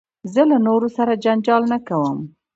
زه 0.33 0.41
له 0.49 0.57
نورو 0.67 0.87
سره 0.97 1.13
جنجال 1.23 1.63
نه 1.73 1.79
کوم. 1.87 2.17